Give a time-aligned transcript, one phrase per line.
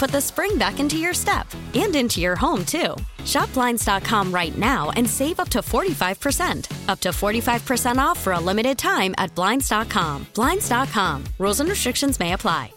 [0.00, 2.96] put the spring back into your step and into your home, too.
[3.26, 6.88] Shop Blinds.com right now and save up to 45%.
[6.88, 10.26] Up to 45% off for a limited time at Blinds.com.
[10.34, 11.24] Blinds.com.
[11.38, 12.72] Rules and restrictions may apply.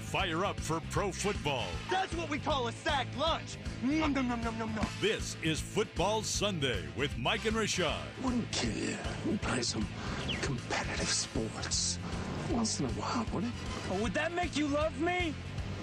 [0.00, 1.66] Fire up for pro football.
[1.90, 3.58] That's what we call a sack lunch.
[3.82, 4.86] Nom, nom, nom, nom, nom, nom.
[5.02, 8.00] This is Football Sunday with Mike and Rashad.
[8.22, 8.96] Wouldn't kill you.
[9.28, 9.86] We play some
[10.40, 11.98] competitive sports.
[12.50, 13.50] Once in a while, would it?
[13.90, 15.34] Oh, would that make you love me?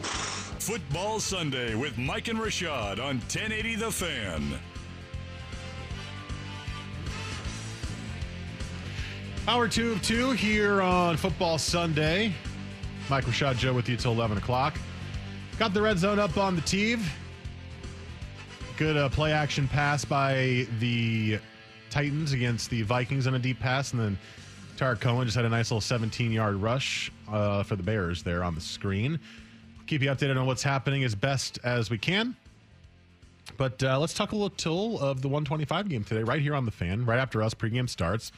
[0.02, 4.60] Football Sunday with Mike and Rashad on 1080 The Fan.
[9.46, 12.34] Hour two of two here on Football Sunday.
[13.10, 14.78] Mike Rashad Joe with you till 11 o'clock.
[15.60, 17.04] Got the red zone up on the TV.
[18.78, 21.40] Good uh, play action pass by the
[21.90, 23.92] Titans against the Vikings on a deep pass.
[23.92, 24.18] And then
[24.84, 28.54] Cohen just had a nice little 17 yard rush uh, for the Bears there on
[28.54, 29.18] the screen.
[29.88, 32.36] Keep you updated on what's happening as best as we can.
[33.58, 36.72] But uh, let's talk a little of the 125 game today, right here on the
[36.72, 37.54] fan, right after us.
[37.54, 38.34] Pregame starts.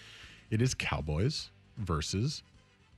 [0.51, 2.43] It is Cowboys versus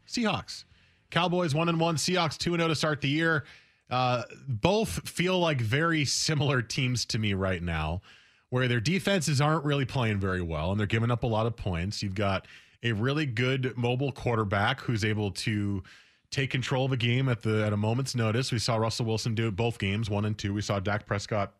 [0.07, 0.65] Seahawks.
[1.09, 3.45] Cowboys one and one, Seahawks two and zero to start the year.
[3.89, 8.01] Uh, both feel like very similar teams to me right now,
[8.49, 11.55] where their defenses aren't really playing very well and they're giving up a lot of
[11.55, 12.03] points.
[12.03, 12.45] You've got
[12.83, 15.83] a really good mobile quarterback who's able to
[16.31, 18.51] take control of a game at the at a moment's notice.
[18.51, 20.53] We saw Russell Wilson do it both games, one and two.
[20.53, 21.53] We saw Dak Prescott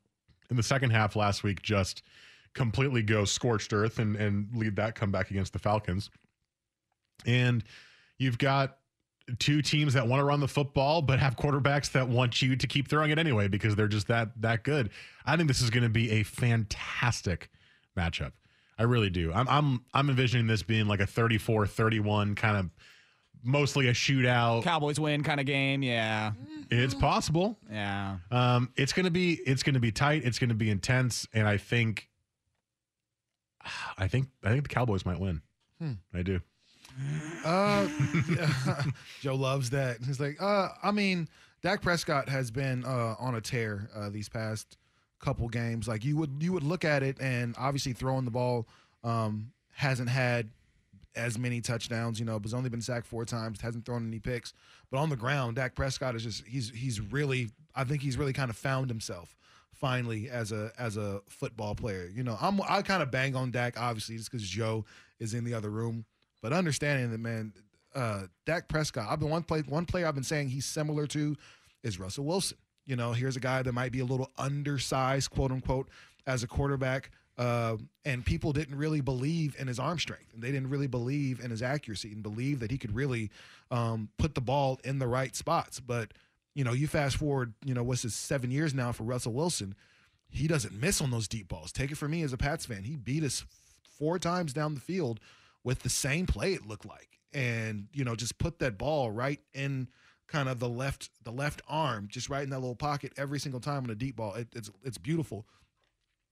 [0.49, 2.03] in the second half last week just
[2.53, 6.09] completely go scorched earth and and lead that comeback against the Falcons.
[7.25, 7.63] And
[8.17, 8.77] you've got
[9.39, 12.65] two teams that want to run the football but have quarterbacks that want you to
[12.65, 14.89] keep throwing it anyway because they're just that that good.
[15.25, 17.49] I think this is going to be a fantastic
[17.97, 18.31] matchup.
[18.77, 19.31] I really do.
[19.33, 22.69] I'm I'm I'm envisioning this being like a 34-31 kind of
[23.43, 24.63] mostly a shootout.
[24.63, 25.81] Cowboys win kind of game.
[25.81, 26.33] Yeah.
[26.69, 27.57] It's possible.
[27.71, 28.17] Yeah.
[28.29, 30.23] Um, it's gonna be it's gonna be tight.
[30.25, 32.09] It's gonna be intense, and I think,
[33.97, 35.41] I think I think the Cowboys might win.
[35.79, 35.93] Hmm.
[36.13, 36.41] I do.
[37.45, 37.87] Uh,
[39.21, 39.97] Joe loves that.
[40.05, 41.29] He's like, uh, I mean,
[41.61, 44.77] Dak Prescott has been uh, on a tear uh, these past
[45.19, 45.87] couple games.
[45.87, 48.67] Like you would you would look at it, and obviously throwing the ball
[49.03, 50.49] um, hasn't had
[51.15, 52.19] as many touchdowns.
[52.19, 54.53] You know, has only been sacked four times, hasn't thrown any picks.
[54.91, 58.33] But on the ground, Dak Prescott is just he's he's really I think he's really
[58.33, 59.35] kind of found himself
[59.73, 62.09] finally as a as a football player.
[62.13, 64.85] You know, I'm I kind of bang on Dak obviously just because Joe
[65.19, 66.05] is in the other room,
[66.41, 67.53] but understanding that man,
[67.95, 69.07] uh, Dak Prescott.
[69.09, 71.35] I've been one play one player I've been saying he's similar to
[71.83, 72.57] is Russell Wilson.
[72.87, 75.89] You know, here's a guy that might be a little undersized, quote unquote,
[76.25, 77.11] as a quarterback.
[77.37, 81.39] Uh, and people didn't really believe in his arm strength, and they didn't really believe
[81.39, 83.29] in his accuracy, and believe that he could really
[83.69, 85.79] um, put the ball in the right spots.
[85.79, 86.13] But
[86.55, 89.75] you know, you fast forward, you know, what's this seven years now for Russell Wilson?
[90.29, 91.71] He doesn't miss on those deep balls.
[91.71, 93.45] Take it from me as a Pats fan, he beat us
[93.99, 95.19] four times down the field
[95.63, 96.53] with the same play.
[96.53, 99.89] It looked like, and you know, just put that ball right in
[100.27, 103.59] kind of the left the left arm, just right in that little pocket every single
[103.59, 104.33] time on a deep ball.
[104.35, 105.45] It, it's it's beautiful.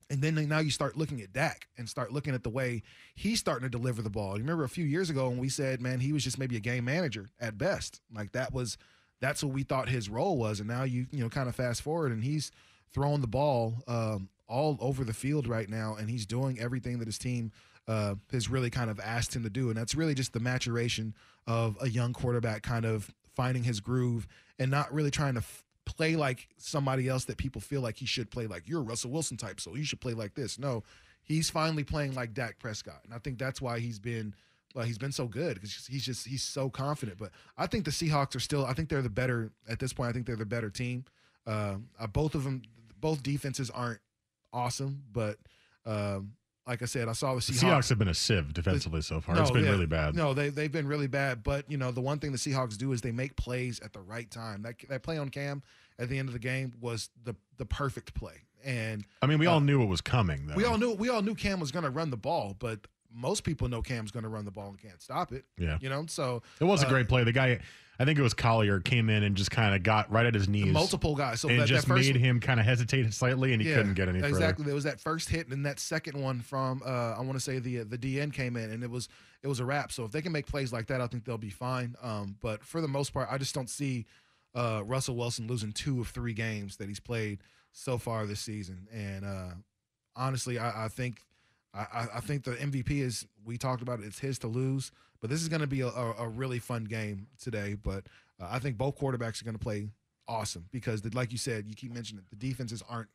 [0.09, 2.83] And then now you start looking at Dak and start looking at the way
[3.15, 4.38] he's starting to deliver the ball.
[4.38, 6.59] You remember a few years ago when we said, man, he was just maybe a
[6.59, 8.01] game manager at best.
[8.13, 8.77] Like that was
[9.19, 10.59] that's what we thought his role was.
[10.59, 12.51] And now you you know kind of fast forward and he's
[12.94, 17.07] throwing the ball um, all over the field right now, and he's doing everything that
[17.07, 17.51] his team
[17.88, 19.69] uh, has really kind of asked him to do.
[19.69, 21.13] And that's really just the maturation
[21.48, 24.28] of a young quarterback kind of finding his groove
[24.60, 28.06] and not really trying to f- play like somebody else that people feel like he
[28.06, 30.58] should play like you're Russell Wilson type, so you should play like this.
[30.58, 30.84] No,
[31.24, 34.34] he's finally playing like Dak Prescott, and I think that's why he's been
[34.76, 37.18] well, he's been so good because he's just he's so confident.
[37.18, 38.66] But I think the Seahawks are still.
[38.66, 40.10] I think they're the better at this point.
[40.10, 41.06] I think they're the better team.
[41.48, 42.62] Uh, uh, both of them,
[43.00, 44.02] both defenses aren't
[44.52, 45.38] awesome, but
[45.86, 46.34] um,
[46.67, 47.59] like I said, I saw the The Seahawks.
[47.62, 49.39] Seahawks have been a sieve defensively so far.
[49.39, 50.15] It's been really bad.
[50.15, 51.44] No, they they've been really bad.
[51.44, 54.01] But you know, the one thing the Seahawks do is they make plays at the
[54.01, 54.62] right time.
[54.63, 55.62] That that play on Cam
[56.00, 58.41] at the end of the game was the the perfect play.
[58.63, 60.56] And I mean, we Uh, all knew it was coming, though.
[60.56, 63.44] we all knew we all knew Cam was going to run the ball, but most
[63.44, 65.45] people know Cam's going to run the ball and can't stop it.
[65.57, 65.77] Yeah.
[65.79, 67.23] You know, so It was a uh, great play.
[67.23, 67.59] The guy,
[67.97, 70.50] I think it was Collier, came in and just kind of got right at his
[70.50, 70.65] knees.
[70.65, 71.41] multiple guys.
[71.41, 73.94] So and that, just that first made him kind of hesitate slightly, and he couldn't
[73.94, 74.29] get any further.
[74.29, 74.65] exactly.
[74.65, 77.39] There was that first hit, and then that second one from uh, I want to
[77.39, 79.07] say the the DN came in, and it was
[79.41, 79.91] it was a wrap.
[79.91, 81.95] So if they can make plays like that, I think they'll be fine.
[82.01, 84.06] Um, but for the most part, I just don't see
[84.53, 87.39] uh, Russell Wilson losing two of three games that he's played
[87.71, 88.88] so far this season.
[88.91, 89.51] And uh,
[90.15, 91.21] honestly, I, I think
[91.75, 94.06] I, I- think the MVP is we talked about it.
[94.06, 94.92] It's his to lose,
[95.22, 97.75] but this is going to be a, a, really fun game today.
[97.81, 98.06] But
[98.39, 99.89] uh, I think both quarterbacks are going to play
[100.27, 103.10] awesome because, the, like you said, you keep mentioning it, the defenses aren't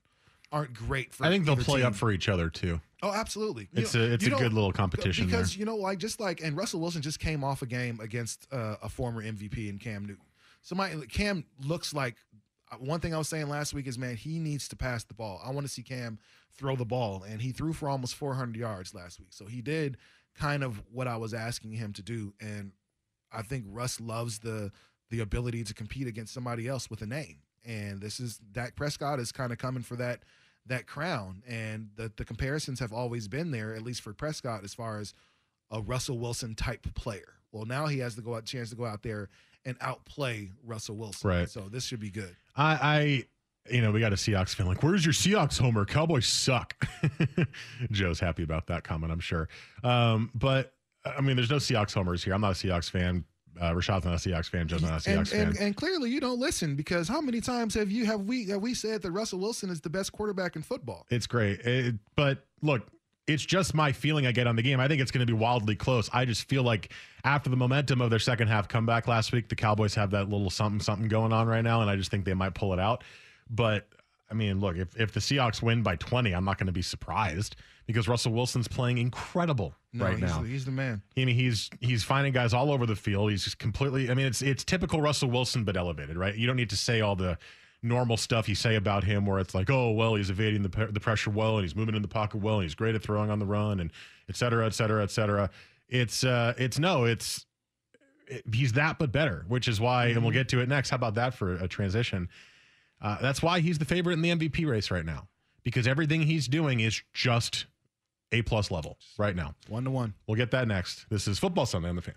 [0.53, 1.25] aren't great for.
[1.25, 1.87] I think they'll play team.
[1.87, 2.81] up for each other too.
[3.03, 3.69] Oh, absolutely.
[3.73, 5.61] You It's know- a it's a good little competition because there.
[5.61, 8.77] you know, like just like and Russell Wilson just came off a game against uh,
[8.83, 10.25] a former MVP in Cam Newton.
[10.63, 12.17] Somebody Cam looks like
[12.79, 15.41] one thing I was saying last week is man he needs to pass the ball.
[15.45, 16.19] I want to see Cam
[16.53, 19.33] throw the ball, and he threw for almost 400 yards last week.
[19.33, 19.97] So he did
[20.35, 22.73] kind of what I was asking him to do, and
[23.33, 24.73] I think Russ loves the
[25.11, 27.39] the ability to compete against somebody else with a name.
[27.65, 30.23] And this is Dak Prescott is kind of coming for that
[30.67, 31.43] that crown.
[31.49, 35.13] And the the comparisons have always been there, at least for Prescott, as far as
[35.71, 37.35] a Russell Wilson type player.
[37.53, 39.29] Well, now he has to go out chance to go out there
[39.65, 41.29] and outplay Russell Wilson.
[41.29, 41.49] Right.
[41.51, 42.35] So this should be good.
[42.57, 43.25] I, I,
[43.73, 45.85] you know, we got a Seahawks fan like, "Where's your Seahawks homer?
[45.85, 46.75] Cowboys suck."
[47.91, 49.49] Joe's happy about that comment, I'm sure.
[49.85, 50.73] Um, but
[51.05, 52.35] I mean, there's no Seahawks homers here.
[52.35, 53.25] I'm not a Seahawks fan.
[53.61, 54.69] Uh, Rashad's not a Seahawks fan.
[54.69, 55.49] Joe's not a And, Seahawks fan.
[55.49, 58.63] and, and clearly you don't listen because how many times have you have we have
[58.63, 61.07] we said that Russell Wilson is the best quarterback in football?
[61.11, 61.61] It's great.
[61.61, 62.87] It- but look,
[63.31, 64.81] it's just my feeling I get on the game.
[64.81, 66.11] I think it's going to be wildly close.
[66.13, 66.93] I just feel like
[67.25, 70.51] after the momentum of their second half comeback last week, the Cowboys have that little
[70.51, 73.05] something something going on right now, and I just think they might pull it out.
[73.49, 73.89] But
[74.31, 76.83] I mean, look, if, if the Seahawks win by 20, I'm not going to be
[76.83, 77.57] surprised
[77.87, 80.43] because Russell Wilson's playing incredible No, right he's, now.
[80.43, 81.03] he's the man.
[81.17, 83.31] I mean, he's he's finding guys all over the field.
[83.31, 84.11] He's just completely.
[84.11, 86.35] I mean, it's it's typical Russell Wilson, but elevated, right?
[86.35, 87.39] You don't need to say all the
[87.83, 91.01] normal stuff you say about him, where it's like, oh, well, he's evading the the
[91.01, 93.39] pressure well, and he's moving in the pocket well, and he's great at throwing on
[93.39, 93.91] the run, and
[94.29, 95.51] et cetera, et cetera, et cetera.
[95.89, 97.47] It's uh, it's no, it's
[98.27, 100.91] it, he's that, but better, which is why, and we'll get to it next.
[100.91, 102.29] How about that for a transition?
[103.03, 105.27] Uh, that's why he's the favorite in the MVP race right now
[105.63, 107.67] because everything he's doing is just
[108.33, 109.55] a plus level right now.
[109.69, 110.15] One to one.
[110.27, 111.07] We'll get that next.
[111.11, 112.15] This is Football Sunday on the Fan.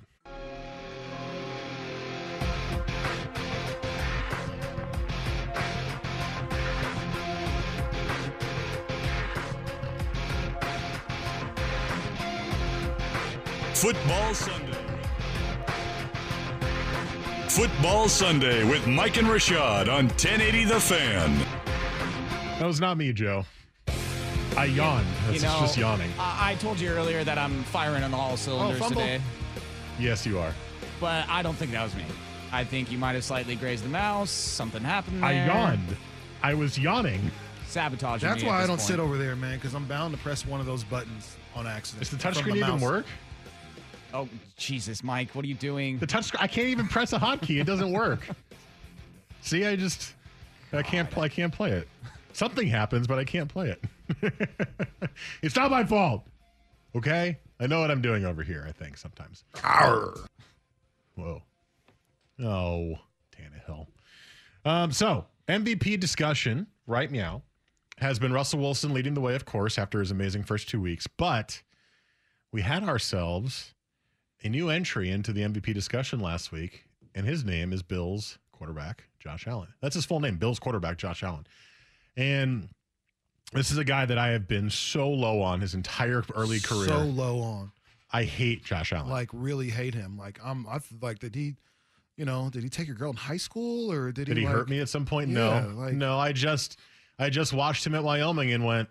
[13.83, 14.77] Football Sunday.
[17.49, 21.45] Football Sunday with Mike and Rashad on 1080 The Fan.
[22.59, 23.43] That was not me, Joe.
[24.55, 25.05] I yawned.
[25.25, 26.09] That's you know, just yawning.
[26.17, 29.01] I, I told you earlier that I'm firing on all oh, cylinders fumble.
[29.01, 29.21] today,
[29.99, 30.53] Yes, you are.
[31.01, 32.05] but I don't think that was me.
[32.53, 34.31] I think you might have slightly grazed the mouse.
[34.31, 35.29] Something happened there.
[35.29, 35.97] I yawned.
[36.41, 37.29] I was yawning.
[37.67, 38.87] Sabotaging That's me why at I don't point.
[38.87, 41.99] sit over there, man, because I'm bound to press one of those buttons on accident.
[41.99, 43.05] Does the from touchscreen even work?
[44.13, 45.97] Oh, Jesus, Mike, what are you doing?
[45.97, 46.37] The touchscreen.
[46.39, 47.59] I can't even press a hotkey.
[47.59, 48.27] It doesn't work.
[49.41, 50.13] See, I just
[50.71, 51.25] I can't play.
[51.25, 51.87] I can't play it.
[52.31, 55.09] Something happens, but I can't play it.
[55.41, 56.25] it's not my fault.
[56.95, 58.65] Okay, I know what I'm doing over here.
[58.67, 59.43] I think sometimes.
[61.15, 61.41] Whoa.
[62.39, 62.95] Oh,
[63.35, 63.87] Tannehill.
[64.65, 67.41] Um, so MVP discussion right meow,
[67.99, 71.07] has been Russell Wilson leading the way, of course, after his amazing first two weeks.
[71.07, 71.61] But
[72.51, 73.73] we had ourselves
[74.43, 76.85] a new entry into the MVP discussion last week,
[77.15, 79.69] and his name is Bills quarterback Josh Allen.
[79.81, 81.47] That's his full name, Bills quarterback Josh Allen.
[82.17, 82.69] And
[83.53, 86.87] this is a guy that I have been so low on his entire early career.
[86.87, 87.71] So low on.
[88.11, 89.09] I hate Josh Allen.
[89.09, 90.17] Like really hate him.
[90.17, 90.67] Like I'm.
[90.67, 91.55] I like did he,
[92.15, 94.53] you know, did he take your girl in high school or did, Did he like,
[94.53, 95.29] hurt me at some point?
[95.29, 96.19] Yeah, no, like- no.
[96.19, 96.79] I just,
[97.17, 98.89] I just watched him at Wyoming and went,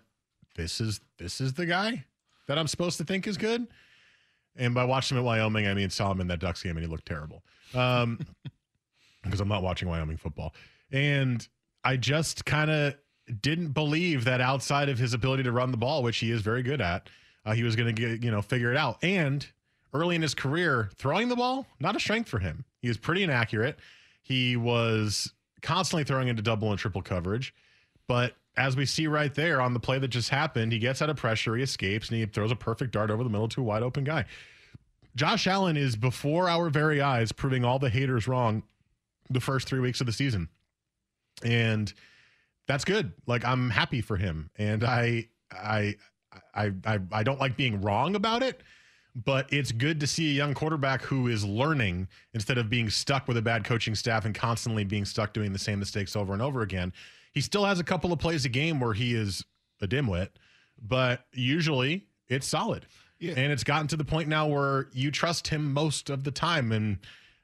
[0.55, 2.03] "This is this is the guy
[2.47, 3.67] that I'm supposed to think is good."
[4.55, 6.85] And by watching him at Wyoming, I mean saw him in that Ducks game and
[6.85, 7.43] he looked terrible.
[7.73, 8.19] Um,
[9.23, 10.53] because I'm not watching Wyoming football.
[10.91, 11.47] And
[11.83, 12.95] I just kind of
[13.41, 16.61] didn't believe that outside of his ability to run the ball, which he is very
[16.61, 17.09] good at,
[17.45, 19.03] uh, he was going to get, you know, figure it out.
[19.03, 19.45] And
[19.93, 22.65] early in his career, throwing the ball, not a strength for him.
[22.81, 23.79] He was pretty inaccurate.
[24.21, 27.53] He was constantly throwing into double and triple coverage.
[28.07, 31.09] But as we see right there on the play that just happened, he gets out
[31.09, 33.63] of pressure, he escapes, and he throws a perfect dart over the middle to a
[33.63, 34.25] wide open guy.
[35.15, 38.63] Josh Allen is before our very eyes proving all the haters wrong
[39.29, 40.49] the first three weeks of the season.
[41.43, 41.91] And
[42.67, 43.13] that's good.
[43.27, 44.49] Like I'm happy for him.
[44.57, 45.95] And I I
[46.55, 48.61] I I, I don't like being wrong about it,
[49.15, 53.27] but it's good to see a young quarterback who is learning instead of being stuck
[53.27, 56.41] with a bad coaching staff and constantly being stuck doing the same mistakes over and
[56.41, 56.93] over again.
[57.33, 59.43] He still has a couple of plays a game where he is
[59.81, 60.29] a dimwit,
[60.81, 62.85] but usually it's solid.
[63.19, 63.33] Yeah.
[63.37, 66.71] And it's gotten to the point now where you trust him most of the time.
[66.71, 66.99] And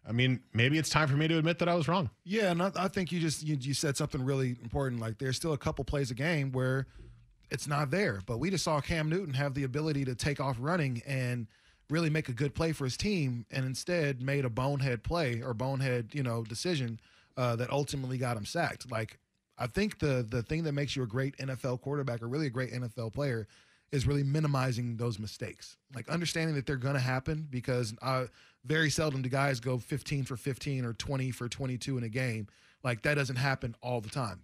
[0.08, 2.10] I mean, maybe it's time for me to admit that I was wrong.
[2.24, 5.00] Yeah, and I, I think you just you, you said something really important.
[5.00, 6.88] Like there's still a couple plays a game where
[7.50, 10.58] it's not there, but we just saw Cam Newton have the ability to take off
[10.60, 11.48] running and
[11.90, 15.54] really make a good play for his team, and instead made a bonehead play or
[15.54, 17.00] bonehead you know decision
[17.38, 18.92] uh, that ultimately got him sacked.
[18.92, 19.20] Like
[19.60, 22.52] I think the the thing that makes you a great NFL quarterback or really a
[22.52, 23.48] great NFL player
[23.92, 25.78] is really minimizing those mistakes.
[25.94, 27.94] Like understanding that they're going to happen because
[28.66, 32.48] very seldom do guys go 15 for 15 or 20 for 22 in a game.
[32.84, 34.42] Like that doesn't happen all the time.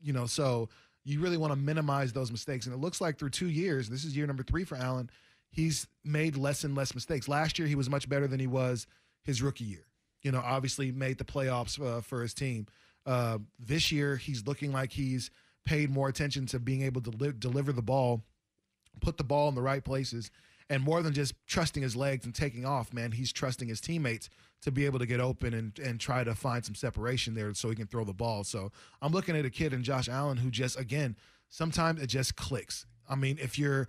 [0.00, 0.68] You know, so
[1.04, 2.66] you really want to minimize those mistakes.
[2.66, 5.10] And it looks like through two years, this is year number three for Allen,
[5.50, 7.28] he's made less and less mistakes.
[7.28, 8.86] Last year, he was much better than he was
[9.22, 9.86] his rookie year.
[10.22, 12.66] You know, obviously made the playoffs uh, for his team.
[13.06, 15.30] Uh, this year, he's looking like he's
[15.64, 18.22] paid more attention to being able to li- deliver the ball
[19.00, 20.30] put the ball in the right places.
[20.70, 24.30] And more than just trusting his legs and taking off, man, he's trusting his teammates
[24.62, 27.68] to be able to get open and, and try to find some separation there so
[27.68, 28.44] he can throw the ball.
[28.44, 31.16] So I'm looking at a kid in Josh Allen who just, again,
[31.50, 32.86] sometimes it just clicks.
[33.06, 33.88] I mean, if you're,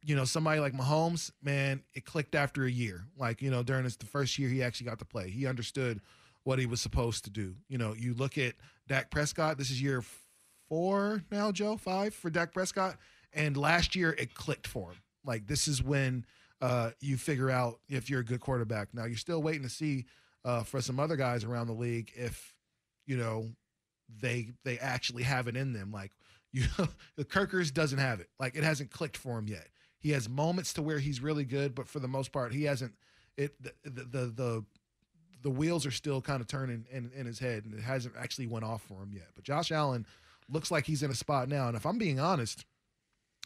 [0.00, 3.04] you know, somebody like Mahomes, man, it clicked after a year.
[3.18, 6.00] Like, you know, during his, the first year he actually got to play, he understood
[6.44, 7.54] what he was supposed to do.
[7.68, 8.54] You know, you look at
[8.88, 10.02] Dak Prescott, this is year
[10.68, 12.96] four now, Joe, five for Dak Prescott
[13.32, 14.98] and last year it clicked for him.
[15.24, 16.24] Like this is when
[16.60, 18.88] uh, you figure out if you're a good quarterback.
[18.92, 20.06] Now you're still waiting to see
[20.44, 22.54] uh, for some other guys around the league if
[23.06, 23.50] you know
[24.20, 25.92] they they actually have it in them.
[25.92, 26.12] Like
[26.52, 26.64] you,
[27.16, 28.28] the Kirkers doesn't have it.
[28.38, 29.68] Like it hasn't clicked for him yet.
[29.98, 32.92] He has moments to where he's really good, but for the most part, he hasn't.
[33.38, 34.64] It the the the, the,
[35.42, 38.46] the wheels are still kind of turning in, in his head, and it hasn't actually
[38.46, 39.28] went off for him yet.
[39.34, 40.06] But Josh Allen
[40.48, 42.64] looks like he's in a spot now, and if I'm being honest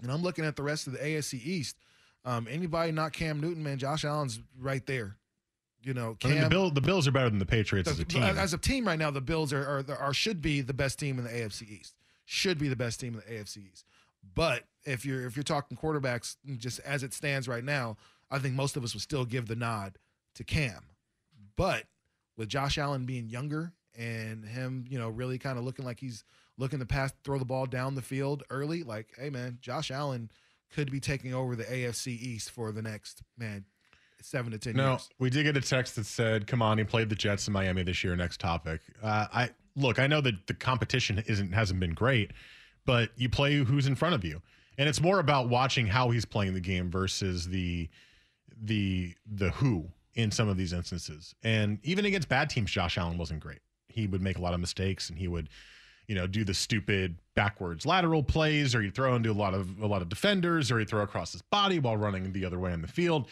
[0.03, 1.76] and I'm looking at the rest of the AFC East.
[2.25, 5.17] Um, anybody not Cam Newton, man, Josh Allen's right there.
[5.83, 8.05] You know, I mean, the, Bill, the Bills are better than the Patriots as a
[8.05, 8.23] team.
[8.23, 11.19] As a team right now, the Bills are, are, are should be the best team
[11.19, 11.95] in the AFC East.
[12.25, 13.85] Should be the best team in the AFC East.
[14.35, 17.97] But if you're if you're talking quarterbacks, just as it stands right now,
[18.33, 19.99] I think most of us would still give the nod
[20.35, 20.83] to Cam.
[21.57, 21.85] But
[22.37, 26.25] with Josh Allen being younger and him, you know, really kind of looking like he's
[26.59, 30.31] looking to pass, throw the ball down the field early, like, hey man, Josh Allen
[30.75, 33.65] could be taking over the AFC East for the next man
[34.23, 35.09] seven to ten no, years.
[35.19, 37.83] we did get a text that said, "Come on, he played the Jets in Miami
[37.83, 38.81] this year." Next topic.
[39.03, 42.33] Uh, I look, I know that the competition isn't hasn't been great,
[42.85, 44.43] but you play who's in front of you,
[44.79, 47.89] and it's more about watching how he's playing the game versus the
[48.61, 51.35] the the who in some of these instances.
[51.44, 53.61] And even against bad teams, Josh Allen wasn't great.
[53.88, 55.49] He would make a lot of mistakes, and he would
[56.06, 59.80] you know, do the stupid backwards lateral plays, or he'd throw into a lot of
[59.80, 62.73] a lot of defenders, or he'd throw across his body while running the other way
[62.73, 63.28] on the field.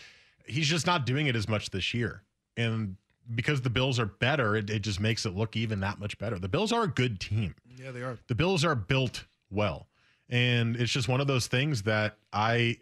[0.46, 2.22] He's just not doing it as much this year,
[2.56, 2.96] and
[3.34, 6.38] because the Bills are better, it, it just makes it look even that much better.
[6.38, 7.54] The Bills are a good team.
[7.80, 8.18] Yeah, they are.
[8.26, 9.86] The Bills are built well,
[10.28, 12.78] and it's just one of those things that I.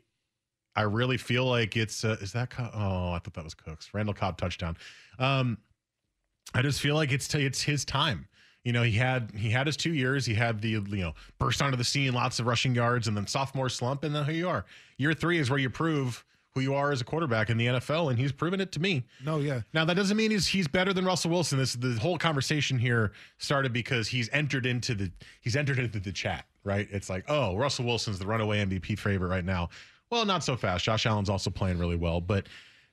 [0.75, 3.91] I really feel like it's uh, is that Co- oh I thought that was Cooks
[3.93, 4.77] Randall Cobb touchdown.
[5.19, 5.59] Um,
[6.55, 8.29] I just feel like it's it's his time
[8.65, 10.25] you know, he had he had his two years.
[10.25, 13.27] He had the you know burst onto the scene, lots of rushing yards, and then
[13.27, 14.65] sophomore slump, and then here you are.
[14.99, 16.25] Year three is where you prove
[16.55, 19.05] who you are as a quarterback in the NFL, and he's proven it to me.
[19.25, 19.63] No, yeah.
[19.73, 21.59] Now that doesn't mean he's he's better than Russell Wilson.
[21.59, 25.11] This the whole conversation here started because he's entered into the
[25.41, 26.87] he's entered into the chat, right?
[26.93, 29.71] It's like, oh, Russell Wilson's the runaway MVP favorite right now.
[30.13, 30.85] Well, not so fast.
[30.85, 32.47] Josh Allen's also playing really well, but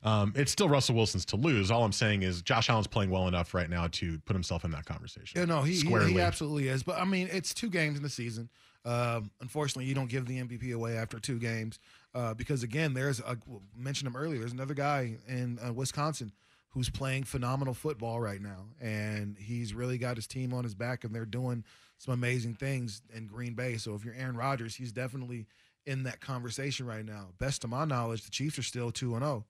[0.04, 1.70] um, it's still Russell Wilson's to lose.
[1.70, 4.72] All I'm saying is Josh Allen's playing well enough right now to put himself in
[4.72, 5.38] that conversation.
[5.38, 6.82] Yeah, no, he, he, he absolutely is.
[6.82, 8.50] But I mean, it's two games in the season.
[8.86, 11.80] Um, unfortunately, you don't give the MVP away after two games
[12.16, 13.36] uh, because again, there's I
[13.76, 14.40] mentioned him earlier.
[14.40, 16.32] There's another guy in uh, Wisconsin
[16.70, 21.04] who's playing phenomenal football right now, and he's really got his team on his back,
[21.04, 21.66] and they're doing
[21.98, 23.76] some amazing things in Green Bay.
[23.76, 25.48] So if you're Aaron Rodgers, he's definitely
[25.90, 27.30] in that conversation right now.
[27.40, 29.44] Best to my knowledge, the Chiefs are still two and zero.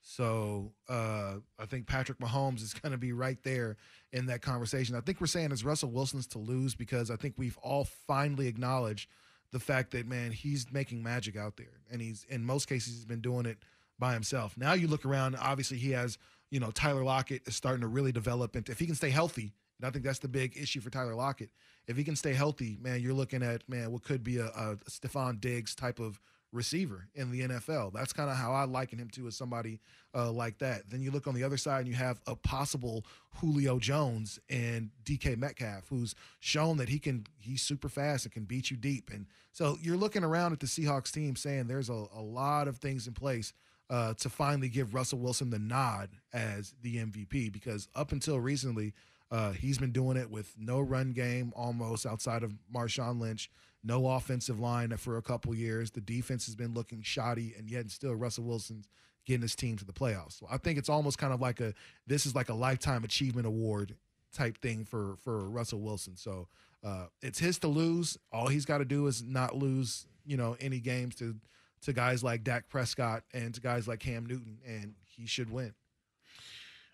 [0.00, 3.76] So uh, I think Patrick Mahomes is going to be right there
[4.12, 4.94] in that conversation.
[4.94, 8.46] I think we're saying it's Russell Wilson's to lose because I think we've all finally
[8.46, 9.08] acknowledged
[9.50, 13.04] the fact that man he's making magic out there, and he's in most cases he's
[13.04, 13.58] been doing it
[13.98, 14.56] by himself.
[14.56, 16.16] Now you look around, obviously he has
[16.50, 19.52] you know Tyler Lockett is starting to really develop, and if he can stay healthy,
[19.82, 21.50] and I think that's the big issue for Tyler Lockett.
[21.88, 24.76] If he can stay healthy, man, you're looking at man what could be a, a
[24.88, 26.20] Stefon Diggs type of
[26.52, 27.92] receiver in the NFL.
[27.92, 29.80] That's kind of how I liken him to as somebody
[30.14, 30.88] uh, like that.
[30.88, 33.04] Then you look on the other side and you have a possible
[33.36, 38.44] Julio Jones and DK Metcalf, who's shown that he can he's super fast and can
[38.44, 39.10] beat you deep.
[39.12, 42.76] And so you're looking around at the Seahawks team saying there's a, a lot of
[42.76, 43.52] things in place.
[43.90, 48.94] Uh, to finally give Russell Wilson the nod as the MVP because up until recently,
[49.32, 53.50] uh, he's been doing it with no run game almost outside of Marshawn Lynch,
[53.82, 55.90] no offensive line for a couple years.
[55.90, 58.86] The defense has been looking shoddy, and yet still Russell Wilson's
[59.24, 60.38] getting his team to the playoffs.
[60.38, 61.72] So I think it's almost kind of like a
[62.06, 63.96] this is like a lifetime achievement award
[64.34, 66.14] type thing for for Russell Wilson.
[66.16, 66.48] So
[66.84, 68.18] uh, it's his to lose.
[68.32, 71.36] All he's got to do is not lose, you know, any games to
[71.82, 75.72] to guys like Dak Prescott and to guys like Cam Newton, and he should win.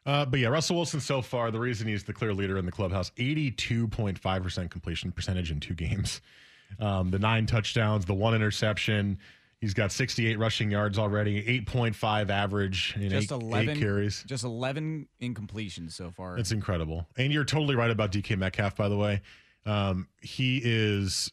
[0.09, 2.73] Uh, but yeah, Russell Wilson so far, the reason he's the clear leader in the
[2.73, 6.23] clubhouse, 82.5% completion percentage in two games.
[6.81, 9.19] Um, the nine touchdowns, the one interception.
[9.61, 14.25] He's got 68 rushing yards already, 8.5 average in Just eight, 11 eight carries.
[14.27, 16.39] Just 11 incompletions so far.
[16.39, 17.07] It's incredible.
[17.19, 19.21] And you're totally right about DK Metcalf, by the way.
[19.67, 21.31] Um, he is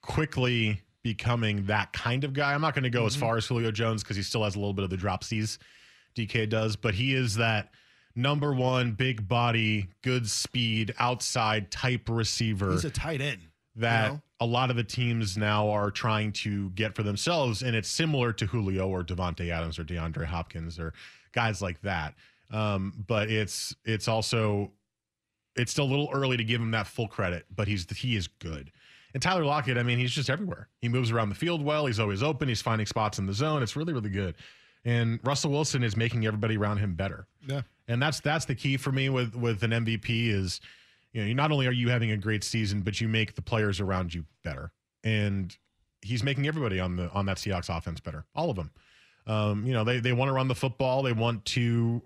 [0.00, 2.54] quickly becoming that kind of guy.
[2.54, 4.58] I'm not going to go as far as Julio Jones because he still has a
[4.58, 5.58] little bit of the dropsies
[6.14, 7.70] DK does, but he is that
[8.14, 13.40] number one big body, good speed, outside type receiver He's a tight end.
[13.76, 14.22] that you know?
[14.40, 17.62] a lot of the teams now are trying to get for themselves.
[17.62, 20.92] And it's similar to Julio or Davante Adams or DeAndre Hopkins or
[21.32, 22.14] guys like that.
[22.50, 24.72] Um, but it's it's also
[25.56, 28.26] it's still a little early to give him that full credit, but he's he is
[28.28, 28.70] good.
[29.14, 30.68] And Tyler Lockett, I mean, he's just everywhere.
[30.80, 31.86] He moves around the field well.
[31.86, 32.48] He's always open.
[32.48, 33.62] He's finding spots in the zone.
[33.62, 34.36] It's really, really good.
[34.84, 37.26] And Russell Wilson is making everybody around him better.
[37.46, 37.62] Yeah.
[37.88, 40.60] And that's that's the key for me with with an MVP is,
[41.12, 43.80] you know, not only are you having a great season, but you make the players
[43.80, 44.72] around you better.
[45.04, 45.56] And
[46.00, 48.24] he's making everybody on the on that Seahawks offense better.
[48.34, 48.70] All of them.
[49.26, 51.02] Um, you know, they they want to run the football.
[51.02, 52.02] They want to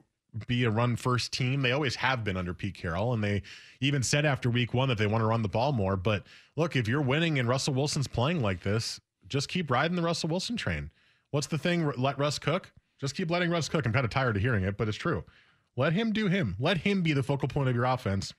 [0.46, 1.62] be a run first team.
[1.62, 3.42] They always have been under Pete Carroll, and they
[3.80, 5.96] even said after week one that they want to run the ball more.
[5.96, 6.24] But
[6.56, 10.28] look, if you're winning and Russell Wilson's playing like this, just keep riding the Russell
[10.28, 10.90] Wilson train.
[11.36, 11.92] What's the thing?
[11.98, 12.72] Let Russ cook.
[12.98, 13.84] Just keep letting Russ cook.
[13.84, 15.22] I'm kind of tired of hearing it, but it's true.
[15.76, 16.56] Let him do him.
[16.58, 18.32] Let him be the focal point of your offense.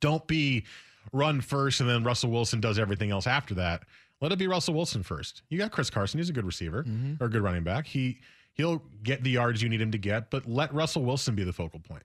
[0.00, 0.66] Don't be
[1.14, 3.84] run first and then Russell Wilson does everything else after that.
[4.20, 5.40] Let it be Russell Wilson first.
[5.48, 6.18] You got Chris Carson.
[6.18, 7.22] He's a good receiver mm-hmm.
[7.22, 7.86] or a good running back.
[7.86, 8.18] He
[8.52, 11.54] he'll get the yards you need him to get, but let Russell Wilson be the
[11.54, 12.02] focal point,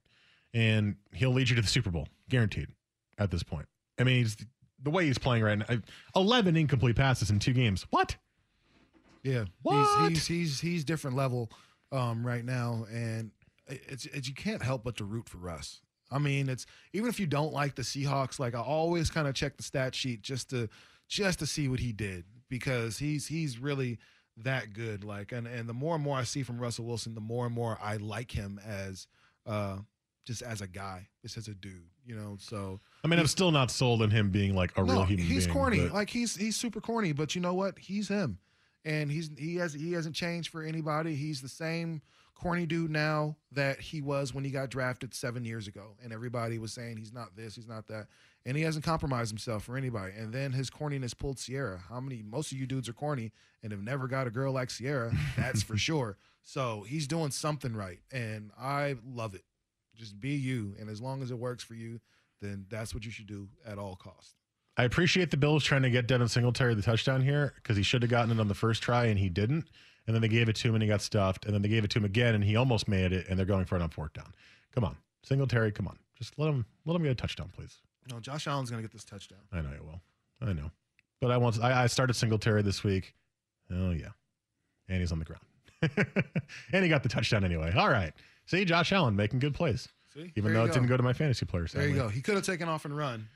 [0.54, 2.70] and he'll lead you to the Super Bowl, guaranteed.
[3.18, 3.68] At this point,
[4.00, 4.38] I mean, he's
[4.82, 5.66] the way he's playing right now.
[6.16, 7.86] Eleven incomplete passes in two games.
[7.90, 8.16] What?
[9.24, 10.10] Yeah, What?
[10.10, 11.50] He's, he's he's he's different level
[11.92, 13.32] um, right now, and
[13.68, 15.82] it's, it's you can't help but to root for Russ.
[16.12, 19.34] I mean, it's even if you don't like the Seahawks, like I always kind of
[19.34, 20.70] check the stat sheet just to
[21.08, 23.98] just to see what he did because he's he's really
[24.38, 25.04] that good.
[25.04, 27.56] Like, and and the more and more I see from Russell Wilson, the more and
[27.56, 29.08] more I like him as
[29.48, 29.78] uh,
[30.26, 31.86] just as a guy, just as a dude.
[32.06, 34.96] You know, so I mean, I'm still not sold on him being like a real
[34.96, 35.54] no, human he's being.
[35.58, 35.80] corny.
[35.80, 37.80] but- Like he's he's super corny, but you know what?
[37.80, 38.40] He's him,
[38.86, 41.16] and he's he has he hasn't changed for anybody.
[41.16, 42.02] He's the same
[42.36, 46.58] corny dude now that he was when he got drafted seven years ago, and everybody
[46.58, 48.08] was saying he's not this, he's not that,
[48.46, 50.14] and he hasn't compromised himself for anybody.
[50.18, 51.82] And then his corniness pulled Ciara.
[51.90, 52.22] How many?
[52.22, 55.14] Most of you dudes are corny and have never got a girl like Ciara.
[55.38, 56.18] That's for sure.
[56.44, 59.44] So he's doing something right, and I love it.
[59.96, 62.02] Just be you, and as long as it works for you,
[62.42, 64.36] then that's what you should do at all costs.
[64.78, 68.02] I appreciate the Bills trying to get Devin Singletary the touchdown here because he should
[68.02, 69.66] have gotten it on the first try and he didn't.
[70.08, 71.46] And then they gave it to him and he got stuffed.
[71.46, 73.28] And then they gave it to him again and he almost made it.
[73.30, 74.34] And they're going for it on fourth down.
[74.74, 77.78] Come on, Singletary, come on, just let him let him get a touchdown, please.
[78.10, 79.40] No, Josh Allen's gonna get this touchdown.
[79.52, 80.02] I know you will.
[80.42, 80.72] I know,
[81.22, 81.62] but I want.
[81.62, 83.14] I, I started Singletary this week.
[83.72, 84.10] Oh yeah,
[84.90, 85.44] and he's on the ground,
[86.74, 87.72] and he got the touchdown anyway.
[87.78, 88.14] All right,
[88.48, 90.94] see Josh Allen making good plays, See, even There though it didn't go.
[90.94, 91.72] go to my fantasy players.
[91.72, 92.10] There you go.
[92.10, 93.28] He could have taken off and run,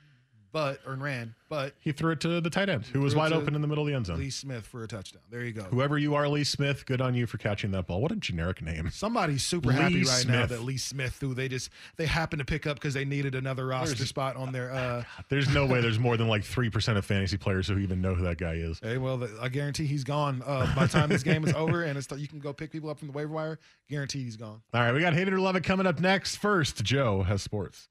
[0.52, 3.24] but or ran, but He threw it to the tight end, who was threw it
[3.24, 4.18] wide to open in the middle of the end zone.
[4.18, 5.22] Lee Smith for a touchdown.
[5.30, 5.62] There you go.
[5.64, 8.00] Whoever you are, Lee Smith, good on you for catching that ball.
[8.00, 8.90] What a generic name.
[8.90, 10.48] Somebody's super Lee happy right now Smith.
[10.50, 13.66] that Lee Smith, who they just they happened to pick up because they needed another
[13.66, 14.72] roster There's- spot on their.
[14.72, 18.14] uh There's no way there's more than like 3% of fantasy players who even know
[18.14, 18.78] who that guy is.
[18.82, 21.98] Hey, well, I guarantee he's gone uh, by the time this game is over, and
[21.98, 23.58] it's you can go pick people up from the waiver wire.
[23.88, 24.62] Guaranteed he's gone.
[24.74, 26.36] All right, we got Hate It or Love It coming up next.
[26.36, 27.88] First, Joe has sports.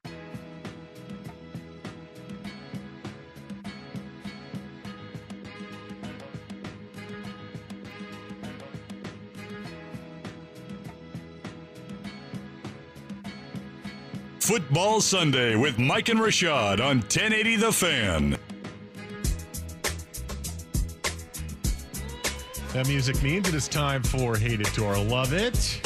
[14.48, 18.38] Football Sunday with Mike and Rashad on 1080 The Fan.
[22.72, 25.82] That music means it is time for Hate It or Love It.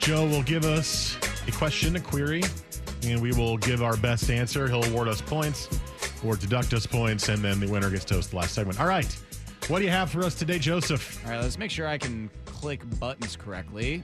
[0.00, 2.42] Joe will give us a question, a query,
[3.04, 4.66] and we will give our best answer.
[4.66, 5.68] He'll award us points
[6.24, 8.80] or deduct us points, and then the winner gets to host the last segment.
[8.80, 9.16] All right.
[9.68, 11.24] What do you have for us today, Joseph?
[11.24, 14.02] All right, let's make sure I can click buttons correctly.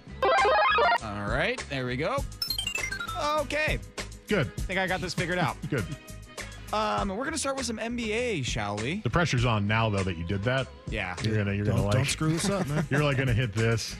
[1.03, 2.25] All right, there we go.
[3.23, 3.79] Okay,
[4.29, 4.47] Good.
[4.57, 5.57] I think I got this figured out.
[5.71, 5.85] Good.
[6.73, 9.01] Um, we're gonna start with some NBA, shall we?
[9.05, 10.67] The pressure's on now, though, that you did that.
[10.89, 11.15] Yeah.
[11.23, 12.87] You're gonna, you're Don't, gonna don't like, screw this up, man.
[12.91, 13.95] you're like gonna hit this.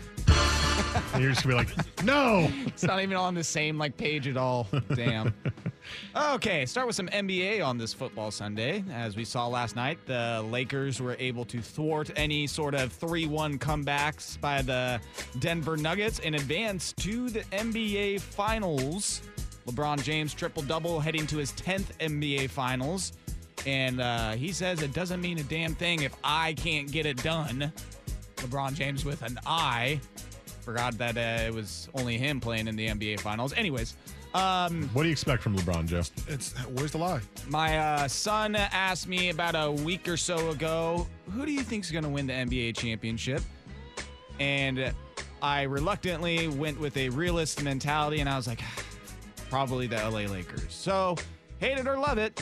[1.13, 2.49] and you're just gonna be like, no.
[2.67, 4.69] It's not even on the same like page at all.
[4.95, 5.35] Damn.
[6.15, 8.85] Okay, start with some NBA on this football Sunday.
[8.93, 13.59] As we saw last night, the Lakers were able to thwart any sort of 3-1
[13.59, 15.01] comebacks by the
[15.39, 19.23] Denver Nuggets and advance to the NBA Finals.
[19.67, 23.13] LeBron James triple double heading to his 10th NBA Finals.
[23.65, 27.23] And uh, he says it doesn't mean a damn thing if I can't get it
[27.23, 27.73] done.
[28.37, 30.01] LeBron James with an I.
[30.63, 33.53] Forgot that uh, it was only him playing in the NBA Finals.
[33.53, 33.97] Anyways,
[34.35, 36.03] um, What do you expect from LeBron, Joe?
[36.29, 37.21] It's where's the lie?
[37.49, 41.91] my uh, son asked me about a week or so ago, who do you think's
[41.91, 43.43] going to win the NBA championship?
[44.41, 44.93] And
[45.43, 48.61] I reluctantly went with a realist mentality, and I was like,
[49.51, 50.65] probably the LA Lakers.
[50.71, 51.17] So,
[51.59, 52.41] hate it or love it,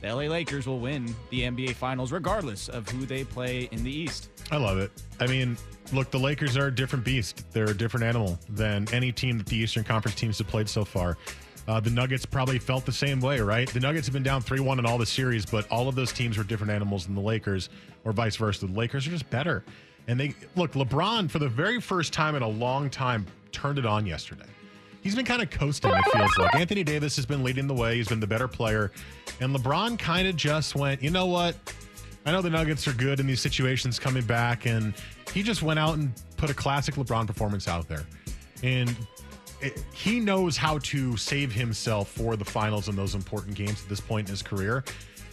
[0.00, 3.90] the LA Lakers will win the NBA Finals regardless of who they play in the
[3.90, 4.30] East.
[4.50, 4.90] I love it.
[5.20, 5.56] I mean,
[5.92, 7.44] look, the Lakers are a different beast.
[7.52, 10.84] They're a different animal than any team that the Eastern Conference teams have played so
[10.84, 11.16] far.
[11.68, 13.68] Uh, the Nuggets probably felt the same way, right?
[13.68, 16.12] The Nuggets have been down 3 1 in all the series, but all of those
[16.12, 17.68] teams were different animals than the Lakers,
[18.04, 18.66] or vice versa.
[18.66, 19.64] The Lakers are just better.
[20.08, 23.86] And they look, LeBron, for the very first time in a long time, turned it
[23.86, 24.46] on yesterday.
[25.02, 26.54] He's been kind of coasting, it feels like.
[26.54, 28.92] Anthony Davis has been leading the way, he's been the better player.
[29.40, 31.56] And LeBron kind of just went, you know what?
[32.24, 34.94] I know the Nuggets are good in these situations coming back, and
[35.34, 38.04] he just went out and put a classic LeBron performance out there.
[38.62, 38.94] And
[39.60, 43.88] it, he knows how to save himself for the finals and those important games at
[43.88, 44.84] this point in his career.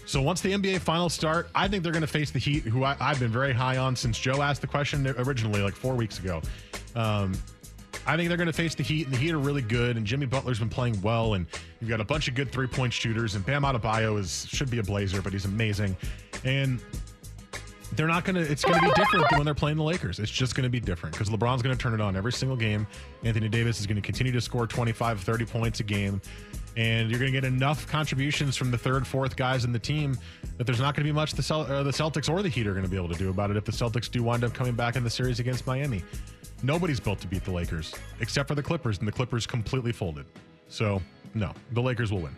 [0.08, 2.84] So once the NBA finals start, I think they're going to face the Heat, who
[2.84, 6.18] I, I've been very high on since Joe asked the question originally, like four weeks
[6.18, 6.42] ago.
[6.96, 7.34] Um,
[8.10, 9.96] I think they're going to face the Heat, and the Heat are really good.
[9.96, 11.46] And Jimmy Butler's been playing well, and
[11.80, 13.36] you've got a bunch of good three point shooters.
[13.36, 15.96] And Bam Adebayo is should be a Blazer, but he's amazing.
[16.44, 16.82] And
[17.94, 18.42] they're not going to.
[18.42, 20.18] It's going to be different than when they're playing the Lakers.
[20.18, 22.58] It's just going to be different because LeBron's going to turn it on every single
[22.58, 22.88] game.
[23.24, 26.20] Anthony Davis is going to continue to score 25, 30 points a game.
[26.78, 30.18] And you're going to get enough contributions from the third, fourth guys in the team
[30.58, 32.72] that there's not going to be much the, uh, the Celtics or the Heat are
[32.72, 34.74] going to be able to do about it if the Celtics do wind up coming
[34.74, 36.04] back in the series against Miami.
[36.62, 40.26] Nobody's built to beat the Lakers except for the Clippers, and the Clippers completely folded.
[40.68, 41.02] So,
[41.34, 42.36] no, the Lakers will win.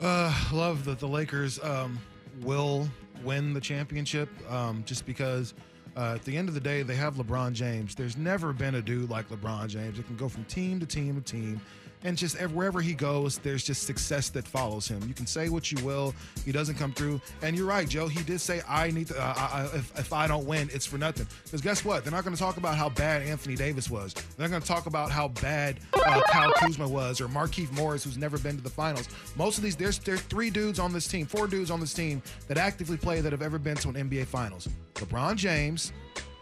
[0.00, 1.98] Uh, love that the Lakers um,
[2.40, 2.88] will
[3.22, 5.52] win the championship um, just because
[5.96, 7.94] uh, at the end of the day, they have LeBron James.
[7.94, 11.16] There's never been a dude like LeBron James that can go from team to team
[11.16, 11.60] to team.
[12.02, 15.06] And just wherever he goes, there's just success that follows him.
[15.06, 17.20] You can say what you will, he doesn't come through.
[17.42, 18.08] And you're right, Joe.
[18.08, 19.20] He did say, "I need to.
[19.20, 22.02] Uh, I, if, if I don't win, it's for nothing." Because guess what?
[22.02, 24.14] They're not going to talk about how bad Anthony Davis was.
[24.14, 28.04] They're not going to talk about how bad uh, Kyle Kuzma was or Markieff Morris,
[28.04, 29.08] who's never been to the finals.
[29.36, 32.22] Most of these, there's there's three dudes on this team, four dudes on this team
[32.48, 34.68] that actively play that have ever been to an NBA Finals.
[34.94, 35.92] LeBron James,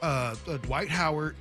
[0.02, 1.36] uh, uh, Dwight Howard.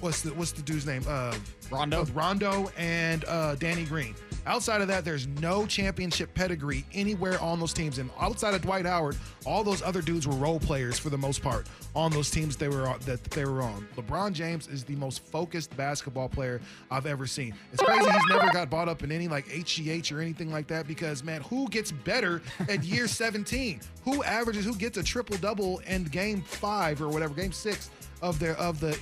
[0.00, 1.02] What's the what's the dude's name?
[1.08, 1.34] Uh,
[1.70, 2.02] Rondo.
[2.02, 4.14] uh, Rondo and uh, Danny Green.
[4.46, 7.98] Outside of that, there's no championship pedigree anywhere on those teams.
[7.98, 11.42] And outside of Dwight Howard, all those other dudes were role players for the most
[11.42, 13.88] part on those teams they were on, that they were on.
[13.96, 16.60] LeBron James is the most focused basketball player
[16.92, 17.54] I've ever seen.
[17.72, 20.86] It's crazy he's never got bought up in any like HGH or anything like that
[20.86, 23.80] because man, who gets better at year 17?
[24.04, 24.64] Who averages?
[24.64, 27.90] Who gets a triple double in game five or whatever, game six
[28.22, 28.96] of their of the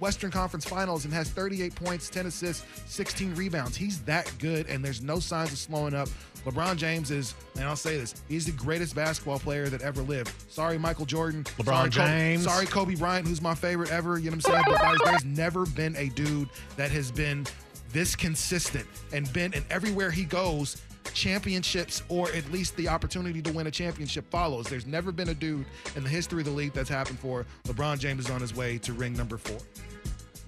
[0.00, 3.76] Western Conference Finals and has 38 points, 10 assists, 16 rebounds.
[3.76, 6.08] He's that good, and there's no signs of slowing up.
[6.46, 10.32] LeBron James is, and I'll say this, he's the greatest basketball player that ever lived.
[10.50, 11.44] Sorry, Michael Jordan.
[11.44, 12.44] LeBron sorry, Kobe- James.
[12.44, 14.18] sorry, Kobe Bryant, who's my favorite ever.
[14.18, 14.64] You know what I'm saying?
[14.66, 17.46] But guys, there's never been a dude that has been
[17.92, 20.80] this consistent and been, and everywhere he goes,
[21.12, 24.66] championships or at least the opportunity to win a championship follows.
[24.66, 27.44] There's never been a dude in the history of the league that's happened for.
[27.64, 29.58] LeBron James is on his way to ring number four.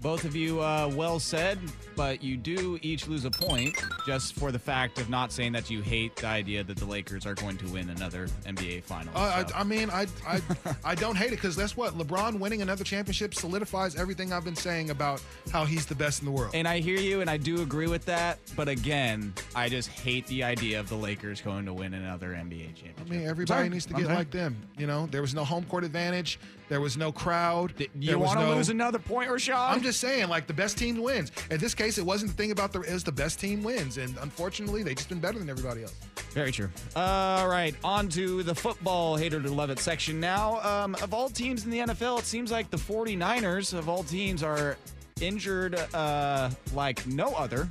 [0.03, 1.61] Both of you, uh, well said,
[1.95, 5.71] but you do each lose a point just for the fact of not saying that
[5.71, 9.13] you hate the idea that the Lakers are going to win another NBA final.
[9.15, 9.55] Uh, so.
[9.55, 10.41] I, I mean, I I,
[10.85, 14.57] I don't hate it because that's what LeBron winning another championship solidifies everything I've been
[14.57, 16.51] saying about how he's the best in the world.
[16.53, 18.41] and I hear you, and I do agree with that.
[18.57, 22.75] But again, I just hate the idea of the Lakers going to win another NBA
[22.75, 23.01] championship.
[23.01, 24.17] I mean, everybody needs to get sorry.
[24.17, 24.57] like them.
[24.77, 26.41] You know, there was no home court advantage.
[26.73, 27.75] There was no crowd.
[27.95, 29.73] You want to no- lose another point, Rashad?
[29.73, 31.31] I'm just saying, like the best team wins.
[31.51, 33.99] In this case, it wasn't the thing about the it was the best team wins,
[33.99, 35.95] and unfortunately, they just been better than everybody else.
[36.31, 36.71] Very true.
[36.97, 40.63] All right, on to the football hater to love it section now.
[40.63, 44.43] Um, of all teams in the NFL, it seems like the 49ers of all teams
[44.43, 44.79] are
[45.21, 47.69] injured uh, like no other.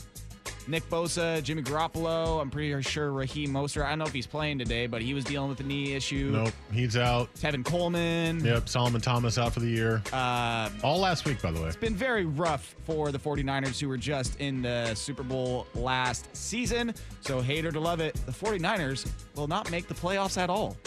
[0.68, 3.86] Nick Bosa, Jimmy Garoppolo, I'm pretty sure Raheem Mostert.
[3.86, 6.32] I don't know if he's playing today, but he was dealing with a knee issue.
[6.34, 7.34] Nope, he's out.
[7.36, 8.44] Tevin Coleman.
[8.44, 10.02] Yep, Solomon Thomas out for the year.
[10.14, 11.68] Uh, All last week, by the way.
[11.68, 16.34] it's been very rough for the 49ers who were just in the Super Bowl last
[16.36, 16.94] season.
[17.22, 20.78] So, hater to love it, the 49ers will not make the playoffs at all.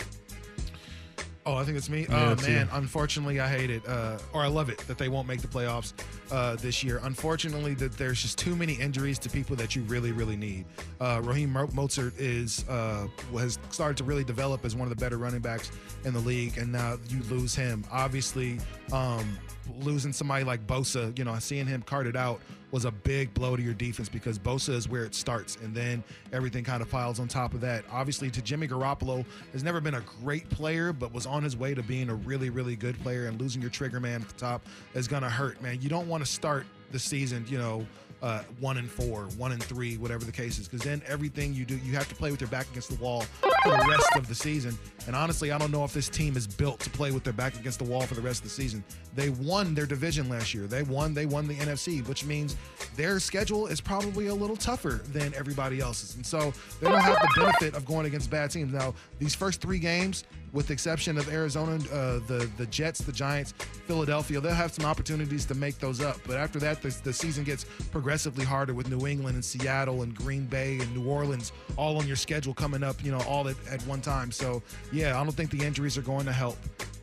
[1.47, 2.07] Oh, I think it's me.
[2.09, 2.79] Yeah, oh it's man, you.
[2.79, 5.93] unfortunately, I hate it, uh, or I love it that they won't make the playoffs
[6.33, 7.01] uh, this year.
[7.03, 10.65] Unfortunately, that there's just too many injuries to people that you really, really need.
[11.01, 13.07] Uh, Raheem Mostert is uh,
[13.39, 15.71] has started to really develop as one of the better running backs
[16.05, 17.85] in the league, and now you lose him.
[17.93, 18.59] Obviously,
[18.91, 19.39] um,
[19.81, 23.63] losing somebody like Bosa, you know, seeing him carted out was a big blow to
[23.63, 27.29] your defense because Bosa is where it starts, and then everything kind of piles on
[27.29, 27.85] top of that.
[27.91, 31.75] Obviously, to Jimmy Garoppolo has never been a great player, but was on his way
[31.75, 34.67] to being a really, really good player, and losing your trigger man at the top
[34.95, 35.81] is gonna hurt, man.
[35.81, 37.87] You don't want to start the season, you know.
[38.25, 41.67] Uh, one and four, one and three, whatever the case is, because then everything you
[41.67, 44.27] do, you have to play with your back against the wall for the rest of
[44.27, 44.79] the season.
[45.07, 47.55] And honestly, I don't know if this team is built to play with their back
[47.57, 48.83] against the wall for the rest of the season.
[49.15, 50.67] They won their division last year.
[50.67, 51.13] They won.
[51.13, 52.57] They won the NFC, which means
[52.97, 57.21] their schedule is probably a little tougher than everybody else's, and so they don't have
[57.21, 58.73] the benefit of going against bad teams.
[58.73, 63.13] Now, these first three games, with the exception of Arizona, uh, the the Jets, the
[63.13, 63.53] Giants,
[63.87, 66.17] Philadelphia, they'll have some opportunities to make those up.
[66.27, 70.15] But after that, the, the season gets progressively harder with New England and Seattle and
[70.15, 73.57] Green Bay and New Orleans all on your schedule coming up, you know, all at,
[73.69, 74.31] at one time.
[74.31, 74.63] So
[74.93, 76.57] yeah, I don't think the injuries are going to help.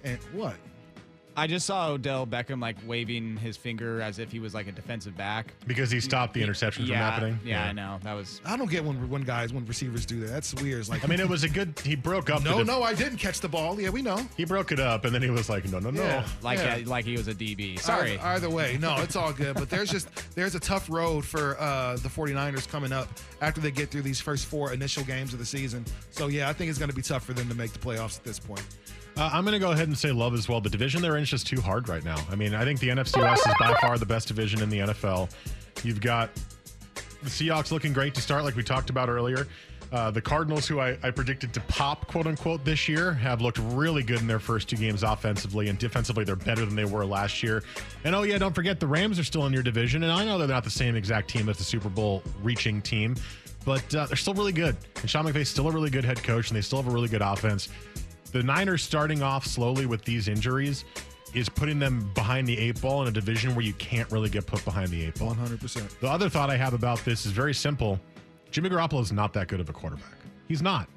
[0.04, 0.56] And what?
[1.36, 4.72] I just saw Odell Beckham like waving his finger as if he was like a
[4.72, 5.54] defensive back.
[5.66, 7.40] Because he stopped the interception from happening.
[7.44, 8.00] Yeah, I know.
[8.04, 10.28] That was I don't get when when guys when receivers do that.
[10.28, 10.80] That's weird.
[10.82, 11.80] It's like I mean, it was a good.
[11.84, 12.44] He broke up.
[12.44, 13.80] no, def- no, I didn't catch the ball.
[13.80, 14.20] Yeah, we know.
[14.36, 16.28] He broke it up, and then he was like, "No, no, no." Yeah.
[16.42, 16.80] like Yeah.
[16.86, 17.80] uh, like he was a DB.
[17.80, 18.18] Sorry.
[18.20, 19.56] Either, either way, no, it's all good.
[19.56, 23.08] But there's just there's a tough road for uh, the 49ers coming up
[23.42, 25.86] after they get through these first four initial games of the season.
[26.12, 28.18] So yeah, I think it's going to be tough for them to make the playoffs
[28.18, 28.64] at this point.
[29.18, 30.62] Uh, I'm going to go ahead and say love as well.
[30.62, 32.18] The division they're in is just too hard right now.
[32.32, 34.80] I mean, I think the NFC West is by far the best division in the
[34.80, 35.30] NFL.
[35.84, 36.30] You've got
[37.22, 39.48] the Seahawks looking great to start, like we talked about earlier.
[39.92, 43.58] Uh, the Cardinals, who I, I predicted to pop, quote unquote, this year, have looked
[43.58, 47.06] really good in their first two games offensively, and defensively, they're better than they were
[47.06, 47.62] last year.
[48.06, 50.04] And oh, yeah, don't forget the Rams are still in your division.
[50.04, 53.18] And I know they're not the same exact team as the Super Bowl reaching team,
[53.66, 54.78] but uh, they're still really good.
[55.02, 57.10] And Sean McVay's still a really good head coach, and they still have a really
[57.10, 57.68] good offense.
[58.32, 60.86] The Niners starting off slowly with these injuries
[61.34, 64.46] is putting them behind the eight ball in a division where you can't really get
[64.46, 65.34] put behind the eight ball.
[65.34, 66.00] 100%.
[66.00, 68.00] The other thought I have about this is very simple.
[68.52, 70.14] Jimmy Garoppolo is not that good of a quarterback.
[70.48, 70.90] He's not.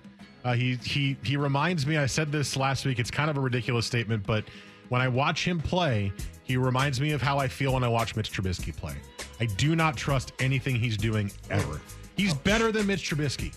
[0.44, 1.96] Uh, he he he reminds me.
[1.96, 2.98] I said this last week.
[2.98, 4.44] It's kind of a ridiculous statement, but
[4.90, 8.14] when I watch him play, he reminds me of how I feel when I watch
[8.14, 8.94] Mitch Trubisky play.
[9.40, 11.80] I do not trust anything he's doing ever.
[12.16, 13.54] He's better than Mitch Trubisky,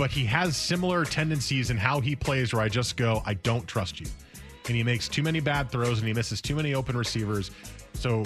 [0.00, 3.66] but he has similar tendencies in how he plays where I just go, I don't
[3.66, 4.06] trust you.
[4.66, 7.50] And he makes too many bad throws and he misses too many open receivers.
[7.92, 8.24] So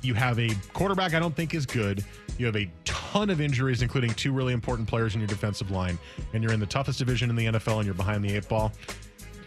[0.00, 2.02] you have a quarterback I don't think is good.
[2.38, 5.98] You have a ton of injuries, including two really important players in your defensive line,
[6.32, 8.72] and you're in the toughest division in the NFL and you're behind the eight ball.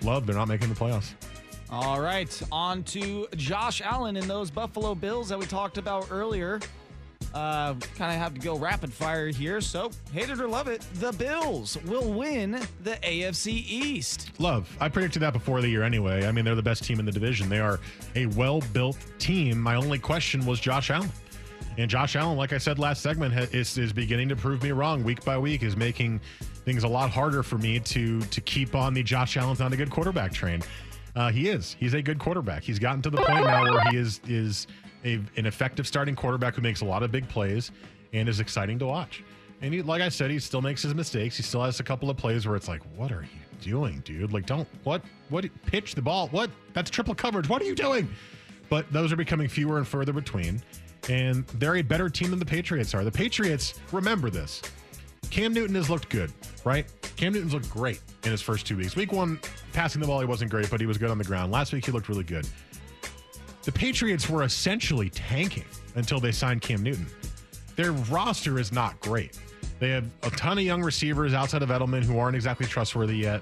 [0.04, 1.16] Love, they're not making the playoffs.
[1.72, 6.60] All right, on to Josh Allen and those Buffalo Bills that we talked about earlier.
[7.38, 9.62] Uh, kind of have to go rapid fire here.
[9.62, 14.32] So, hate it or love it, the Bills will win the AFC East.
[14.40, 14.76] Love.
[14.80, 16.26] I predicted that before the year anyway.
[16.26, 17.48] I mean, they're the best team in the division.
[17.48, 17.80] They are
[18.16, 19.60] a well built team.
[19.60, 21.12] My only question was Josh Allen.
[21.78, 24.72] And Josh Allen, like I said last segment, ha- is, is beginning to prove me
[24.72, 26.20] wrong week by week, is making
[26.66, 29.78] things a lot harder for me to to keep on the Josh Allen's not a
[29.78, 30.64] good quarterback train.
[31.16, 31.76] Uh, he is.
[31.80, 32.64] He's a good quarterback.
[32.64, 34.66] He's gotten to the point now where he is is
[35.06, 37.72] a, an effective starting quarterback who makes a lot of big plays
[38.14, 39.24] and is exciting to watch.
[39.62, 41.38] And he, like I said, he still makes his mistakes.
[41.38, 44.32] He still has a couple of plays where it's like, what are you doing, dude?
[44.32, 46.28] Like, don't what what pitch the ball?
[46.30, 46.52] What?
[46.74, 47.50] That's triple coverage.
[47.50, 48.08] What are you doing?
[48.70, 50.62] But those are becoming fewer and further between.
[51.10, 53.04] And they're a better team than the Patriots are.
[53.04, 54.62] The Patriots, remember this.
[55.30, 56.32] Cam Newton has looked good,
[56.64, 56.86] right?
[57.16, 58.96] Cam Newton's looked great in his first two weeks.
[58.96, 59.40] Week one,
[59.74, 61.52] passing the ball, he wasn't great, but he was good on the ground.
[61.52, 62.48] Last week, he looked really good.
[63.68, 67.06] The Patriots were essentially tanking until they signed Cam Newton.
[67.76, 69.38] Their roster is not great.
[69.80, 73.42] They have a ton of young receivers outside of Edelman who aren't exactly trustworthy yet.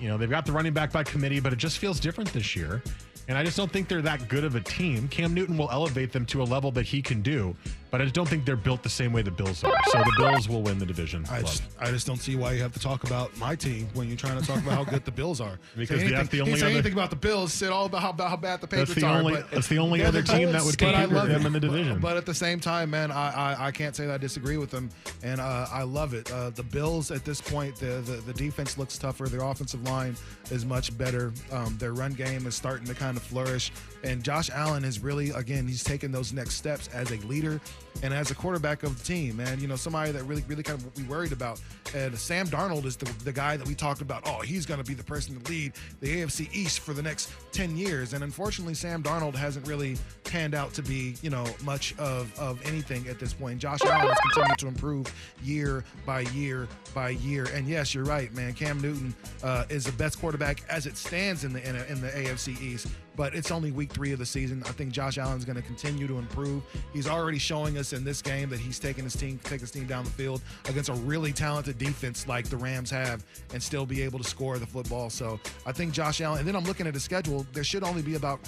[0.00, 2.56] You know, they've got the running back by committee, but it just feels different this
[2.56, 2.82] year.
[3.30, 5.06] And I just don't think they're that good of a team.
[5.06, 7.54] Cam Newton will elevate them to a level that he can do,
[7.92, 9.72] but I just don't think they're built the same way the Bills are.
[9.86, 11.24] So the Bills will win the division.
[11.30, 14.08] I just, I just don't see why you have to talk about my team when
[14.08, 15.60] you're trying to talk about how good the Bills are.
[15.76, 17.52] Because anything, that's the only say other- anything about the Bills.
[17.52, 19.18] Said all about how, about how bad the That's Patriots the are.
[19.20, 21.46] only- but that's the only other team that would compete with them it.
[21.46, 21.94] in the division.
[22.00, 24.56] But, but at the same time, man, I, I I can't say that I disagree
[24.56, 24.90] with them,
[25.22, 26.30] and uh, I love it.
[26.32, 29.28] Uh, the Bills at this point, the, the the defense looks tougher.
[29.28, 30.16] Their offensive line
[30.50, 31.32] is much better.
[31.52, 35.30] Um, their run game is starting to kind of flourish, and Josh Allen is really
[35.30, 37.60] again he's taking those next steps as a leader
[38.02, 39.36] and as a quarterback of the team.
[39.36, 41.60] Man, you know somebody that really really kind of we worried about.
[41.94, 44.22] And Sam Darnold is the, the guy that we talked about.
[44.26, 47.30] Oh, he's going to be the person to lead the AFC East for the next
[47.52, 48.12] ten years.
[48.12, 52.64] And unfortunately, Sam Darnold hasn't really panned out to be you know much of of
[52.66, 53.58] anything at this point.
[53.58, 57.46] Josh Allen has continued to improve year by year by year.
[57.52, 58.54] And yes, you're right, man.
[58.54, 62.60] Cam Newton uh, is the best quarterback as it stands in the in the AFC
[62.60, 62.86] East.
[63.20, 64.62] But it's only week three of the season.
[64.64, 66.62] I think Josh Allen's going to continue to improve.
[66.94, 69.84] He's already showing us in this game that he's taking his team, take his team
[69.84, 74.00] down the field against a really talented defense like the Rams have, and still be
[74.00, 75.10] able to score the football.
[75.10, 76.38] So I think Josh Allen.
[76.38, 77.46] And then I'm looking at his schedule.
[77.52, 78.40] There should only be about,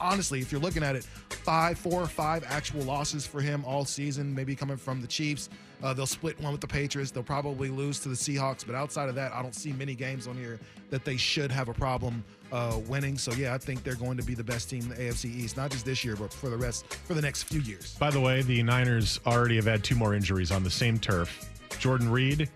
[0.00, 1.04] honestly, if you're looking at it,
[1.46, 4.34] five, four or five actual losses for him all season.
[4.34, 5.48] Maybe coming from the Chiefs.
[5.82, 7.10] Uh, they'll split one with the Patriots.
[7.10, 8.66] They'll probably lose to the Seahawks.
[8.66, 10.58] But outside of that, I don't see many games on here
[10.90, 13.18] that they should have a problem uh, winning.
[13.18, 15.56] So yeah, I think they're going to be the best team in the AFC East,
[15.56, 17.94] not just this year, but for the rest for the next few years.
[17.98, 21.48] By the way, the Niners already have had two more injuries on the same turf.
[21.78, 22.48] Jordan Reed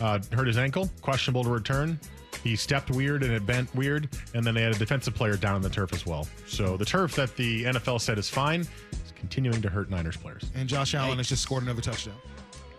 [0.00, 1.98] uh, hurt his ankle, questionable to return.
[2.44, 5.54] He stepped weird and it bent weird, and then they had a defensive player down
[5.56, 6.26] on the turf as well.
[6.46, 10.44] So the turf that the NFL said is fine is continuing to hurt Niners players.
[10.54, 12.14] And Josh Allen has just scored another touchdown.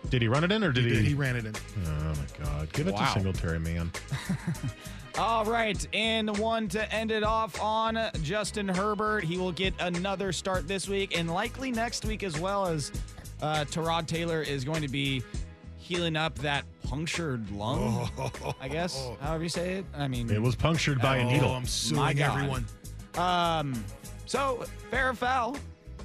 [0.08, 0.90] Did he run it in or did he?
[0.90, 1.54] He, did, he ran it in.
[1.86, 2.72] Oh my God!
[2.72, 3.04] Give it Wow.
[3.04, 3.90] to Singletary, man.
[5.18, 9.24] All right, and one to end it off on Justin Herbert.
[9.24, 12.92] He will get another start this week and likely next week as well as
[13.42, 15.22] uh, Tyrod Taylor is going to be
[15.90, 18.08] healing up that punctured lung.
[18.60, 19.84] I guess, however you say it.
[19.96, 21.50] I mean, It was punctured by a Oh, needle.
[21.50, 22.36] I'm My suing God.
[22.36, 22.66] everyone.
[23.18, 23.84] Um,
[24.24, 25.56] so fair or foul,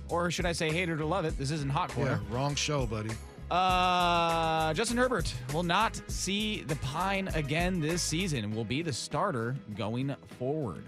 [0.10, 1.38] or should I say hate it or love it?
[1.38, 2.22] This isn't hot Yeah, corner.
[2.32, 3.12] wrong show, buddy.
[3.52, 8.92] Uh, Justin Herbert will not see the pine again this season and will be the
[8.92, 10.84] starter going forward.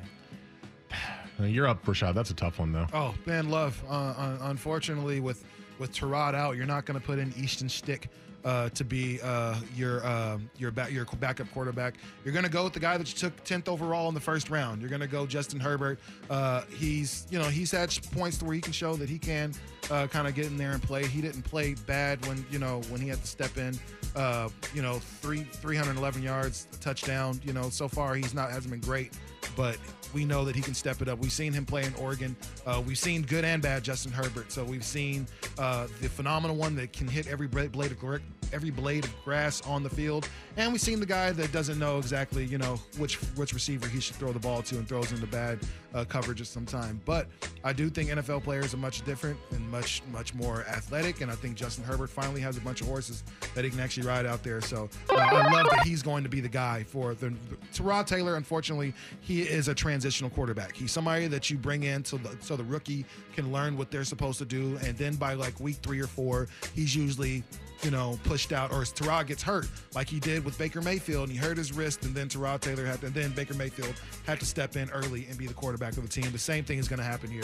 [1.40, 2.16] Uh, You're up, Rashad.
[2.16, 2.88] That's a tough one, though.
[2.94, 3.80] Oh, man, love.
[3.88, 5.46] Uh, un- unfortunately, with
[5.78, 8.10] with Tyrod out, you're not going to put in Easton Stick
[8.46, 11.96] uh, to be uh, your uh, your back your backup quarterback.
[12.24, 14.50] You're going to go with the guy that you took 10th overall in the first
[14.50, 14.82] round.
[14.82, 16.00] You're going to go Justin Herbert.
[16.30, 19.54] Uh, he's you know he's had points to where he can show that he can
[19.90, 21.06] uh, kind of get in there and play.
[21.06, 23.78] He didn't play bad when you know when he had to step in.
[24.16, 27.40] Uh, you know, three 311 yards, touchdown.
[27.44, 29.18] You know, so far he's not hasn't been great,
[29.56, 29.78] but
[30.14, 31.20] we know that he can step it up.
[31.20, 32.36] We've seen him play in Oregon.
[32.66, 34.52] Uh, we've seen good and bad Justin Herbert.
[34.52, 38.22] So we've seen uh, the phenomenal one that can hit every blade of
[38.54, 41.98] every blade of grass on the field, and we've seen the guy that doesn't know
[41.98, 45.28] exactly you know which which receiver he should throw the ball to and throws into
[45.28, 45.60] bad
[45.94, 47.02] uh, coverage at some time.
[47.06, 47.28] But
[47.64, 51.36] I do think NFL players are much different and much much more athletic, and I
[51.36, 53.24] think Justin Herbert finally has a bunch of horses
[53.56, 54.62] that he can actually ride out there.
[54.62, 57.34] So uh, I love that he's going to be the guy for the.
[57.74, 60.76] Tyrod Taylor, unfortunately, he is a transitional quarterback.
[60.76, 64.04] He's somebody that you bring in so the, so the rookie can learn what they're
[64.04, 67.44] supposed to do, and then by like week three or four, he's usually
[67.84, 71.32] you know pushed out, or Tyrod gets hurt, like he did with Baker Mayfield, and
[71.32, 73.94] he hurt his wrist, and then Tyrod Taylor had, to, and then Baker Mayfield
[74.26, 76.32] had to step in early and be the quarterback of the team.
[76.32, 77.44] The same thing is going to happen here.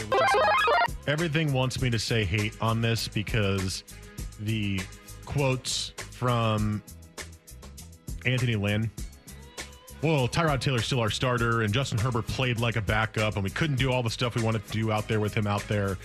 [1.07, 3.84] Everything wants me to say hate on this because
[4.39, 4.81] the
[5.25, 6.81] quotes from
[8.25, 8.89] Anthony Lynn.
[10.01, 13.49] Well, Tyrod Taylor's still our starter, and Justin Herbert played like a backup, and we
[13.49, 15.97] couldn't do all the stuff we wanted to do out there with him out there.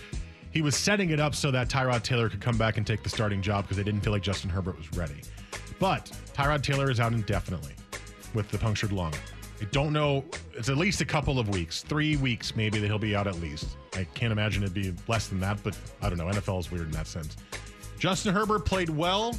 [0.50, 3.08] He was setting it up so that Tyrod Taylor could come back and take the
[3.08, 5.20] starting job because they didn't feel like Justin Herbert was ready.
[5.78, 7.74] But Tyrod Taylor is out indefinitely
[8.34, 9.14] with the punctured lung.
[9.60, 10.24] I don't know.
[10.54, 13.40] It's at least a couple of weeks, three weeks maybe that he'll be out at
[13.40, 13.76] least.
[13.94, 16.26] I can't imagine it'd be less than that, but I don't know.
[16.26, 17.36] NFL is weird in that sense.
[17.98, 19.34] Justin Herbert played well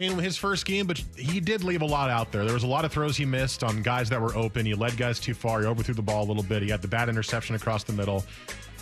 [0.00, 2.44] in his first game, but he did leave a lot out there.
[2.44, 4.64] There was a lot of throws he missed on guys that were open.
[4.66, 5.60] He led guys too far.
[5.60, 6.62] He overthrew the ball a little bit.
[6.62, 8.24] He had the bad interception across the middle.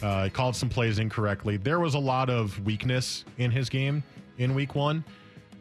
[0.02, 1.56] Uh, he called some plays incorrectly.
[1.56, 4.02] There was a lot of weakness in his game
[4.38, 5.04] in week one,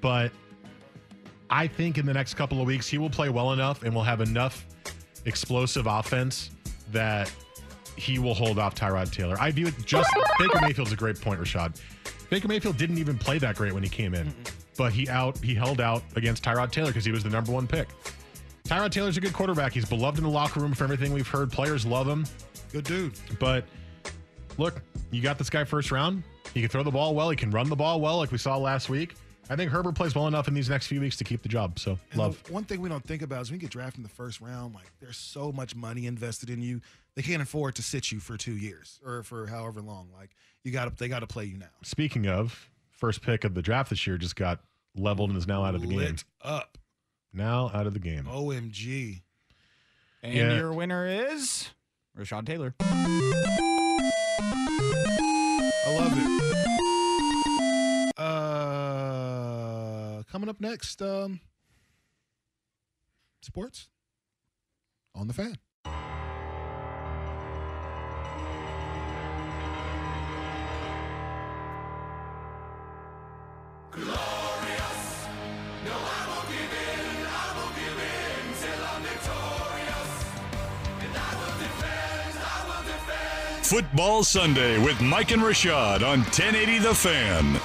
[0.01, 0.31] but
[1.49, 4.03] I think in the next couple of weeks he will play well enough and will
[4.03, 4.65] have enough
[5.25, 6.49] explosive offense
[6.91, 7.31] that
[7.95, 9.37] he will hold off Tyrod Taylor.
[9.39, 11.79] I view it just Baker Mayfield's a great point, Rashad.
[12.29, 14.33] Baker Mayfield didn't even play that great when he came in,
[14.77, 17.67] but he out he held out against Tyrod Taylor because he was the number one
[17.67, 17.89] pick.
[18.63, 19.73] Tyrod Taylor's a good quarterback.
[19.73, 21.51] He's beloved in the locker room for everything we've heard.
[21.51, 22.25] Players love him.
[22.71, 23.13] Good dude.
[23.37, 23.65] But
[24.61, 26.23] look, you got this guy first round.
[26.53, 27.29] He can throw the ball well.
[27.29, 29.15] He can run the ball well, like we saw last week.
[29.49, 31.79] I think Herbert plays well enough in these next few weeks to keep the job.
[31.79, 32.41] So And love.
[32.49, 34.73] one thing we don't think about is when you get drafted in the first round,
[34.75, 36.79] like there's so much money invested in you.
[37.15, 40.09] They can't afford to sit you for two years or for however long.
[40.15, 40.29] Like
[40.63, 41.65] you got to, they got to play you now.
[41.83, 44.59] Speaking of, first pick of the draft this year just got
[44.95, 45.97] leveled and is now out of the game.
[45.97, 46.77] Lit up.
[47.33, 48.25] Now out of the game.
[48.25, 49.21] OMG.
[50.23, 50.55] And Yeah.
[50.55, 51.69] your winner is
[52.17, 52.75] Rashad Taylor.
[55.83, 56.23] I love it.
[58.17, 61.39] Uh, coming up next, um,
[63.41, 63.89] sports
[65.15, 65.57] on the fan.
[83.71, 87.55] Football Sunday with Mike and Rashad on 1080 The Fan.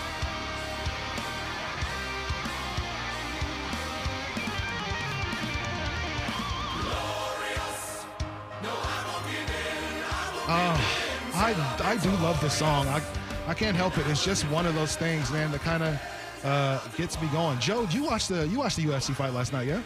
[10.49, 12.87] Oh, I I do love this song.
[12.87, 13.03] I
[13.49, 14.07] I can't help it.
[14.07, 16.01] It's just one of those things, man, that kind of
[16.45, 17.59] uh, gets me going.
[17.59, 19.83] Joe, you watched the you watched the UFC fight last night, yeah?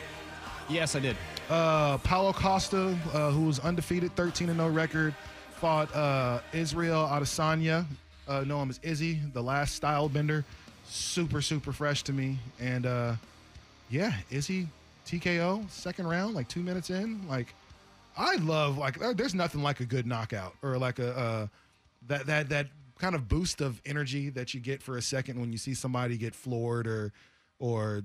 [0.69, 1.17] Yes, I did.
[1.49, 5.15] Uh, Paulo Costa, uh, who was undefeated, 13 and 0 record,
[5.61, 7.85] fought uh, Israel Adesanya.
[8.27, 10.43] Uh, know him as Izzy, the Last Stylebender.
[10.87, 12.39] Super, super fresh to me.
[12.59, 13.17] And uh,
[13.91, 14.69] yeah, Izzy
[15.07, 17.21] TKO, second round, like two minutes in.
[17.29, 17.55] Like,
[18.17, 21.47] I love like there's nothing like a good knockout or like a uh,
[22.07, 25.53] that that that kind of boost of energy that you get for a second when
[25.53, 27.13] you see somebody get floored or
[27.59, 28.03] or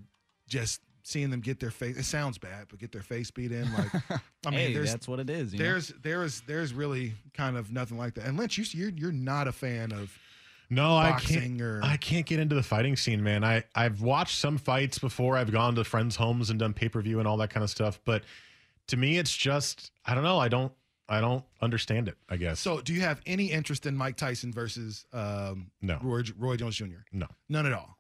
[0.50, 1.96] just seeing them get their face.
[1.98, 3.72] It sounds bad, but get their face beat in.
[3.74, 3.94] Like,
[4.46, 5.54] I mean, hey, there's that's what it is.
[5.54, 5.66] You know?
[5.66, 8.26] there's there's there's really kind of nothing like that.
[8.26, 10.18] And Lynch, you, you're you're not a fan of
[10.70, 11.62] No, I can't.
[11.62, 13.44] or- I can't get into the fighting scene, man.
[13.44, 15.38] I I've watched some fights before.
[15.38, 17.70] I've gone to friends' homes and done pay per view and all that kind of
[17.70, 18.00] stuff.
[18.04, 18.24] But
[18.88, 20.40] to me, it's just I don't know.
[20.40, 20.72] I don't
[21.08, 22.16] I don't understand it.
[22.30, 26.00] I guess So, do you have any interest in Mike Tyson versus um, No.
[26.02, 26.86] Roy, Roy Jones Jr.?
[27.12, 27.28] no.
[27.48, 27.95] None at all.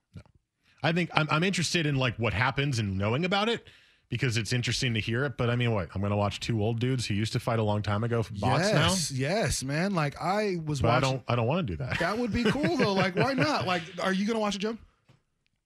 [0.85, 3.67] I think I'm I'm interested in like what happens and knowing about it
[4.09, 5.35] because it's interesting to hear it.
[5.37, 7.59] But I mean, what I'm going to watch two old dudes who used to fight
[7.59, 8.87] a long time ago box now.
[8.89, 9.95] yes, yes, man.
[9.95, 11.99] Like I was But I don't I don't want to do that.
[11.99, 12.93] That would be cool though.
[12.93, 13.65] Like, why not?
[13.65, 14.77] Like, are you gonna watch it, Joe?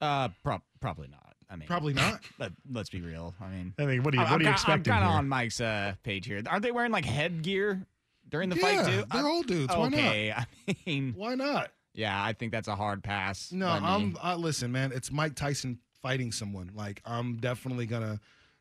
[0.02, 1.36] uh, prob- probably not.
[1.52, 2.22] I mean, Probably not.
[2.40, 3.34] Let, let's be real.
[3.42, 5.10] I mean, I mean, what do you I'm- what are you I'm, expecting I'm kind
[5.12, 6.42] of on Mike's uh, page here.
[6.48, 7.86] Aren't they wearing like headgear
[8.30, 9.04] during the Yeah, fight too?
[9.12, 9.76] they're I- old dudes.
[9.76, 9.94] Why not?
[10.00, 10.32] okay,
[10.70, 11.72] I mean, Why not?
[11.94, 13.52] Yeah, I think that's a hard pass.
[13.52, 13.68] No.
[13.68, 14.18] I'm.
[14.22, 14.92] I, listen, man.
[14.94, 16.72] It's Mike Tyson fighting someone.
[16.76, 18.20] Like I'm definitely gonna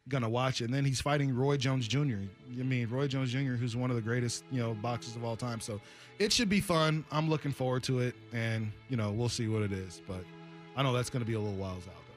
[0.08, 0.64] gonna watch it.
[0.64, 1.98] And then he's fighting Roy Jones Jr.
[2.58, 5.36] I mean, Roy Jones Jr., who's one of the greatest you know boxers of all
[5.36, 5.60] time.
[5.60, 5.80] So
[6.18, 7.04] it should be fun.
[7.12, 10.02] I'm looking forward to it, and you know we'll see what it is.
[10.06, 10.24] But
[10.76, 12.07] I know that's gonna be a little whiles out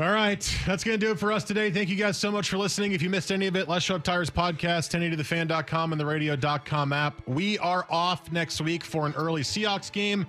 [0.00, 1.72] All right, that's going to do it for us today.
[1.72, 2.92] Thank you guys so much for listening.
[2.92, 7.20] If you missed any of it, Les Schwab Tires podcast, 1080thefan.com and the radio.com app.
[7.26, 10.24] We are off next week for an early Seahawks game.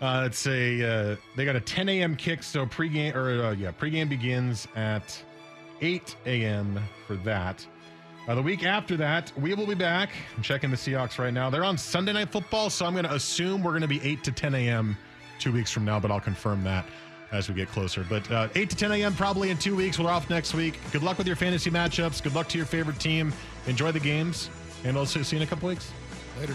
[0.00, 2.16] Uh, it's a uh, they got a 10 a.m.
[2.16, 5.22] kick, so pregame or uh, yeah, pregame begins at
[5.82, 6.80] 8 a.m.
[7.06, 7.66] for that.
[8.26, 10.12] Uh, the week after that, we will be back.
[10.34, 11.50] I'm checking the Seahawks right now.
[11.50, 14.24] They're on Sunday Night Football, so I'm going to assume we're going to be 8
[14.24, 14.96] to 10 a.m.
[15.38, 16.86] two weeks from now, but I'll confirm that.
[17.32, 18.04] As we get closer.
[18.08, 19.14] But uh, 8 to 10 a.m.
[19.14, 19.98] probably in two weeks.
[19.98, 20.78] We're off next week.
[20.92, 22.22] Good luck with your fantasy matchups.
[22.22, 23.32] Good luck to your favorite team.
[23.66, 24.50] Enjoy the games,
[24.84, 25.90] and we'll see you in a couple weeks.
[26.40, 26.54] Later.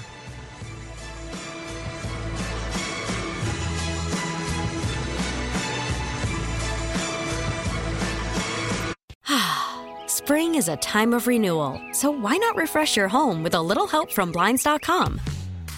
[10.07, 13.87] Spring is a time of renewal, so why not refresh your home with a little
[13.87, 15.21] help from Blinds.com?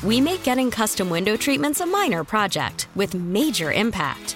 [0.04, 4.36] We make getting custom window treatments a minor project with major impact.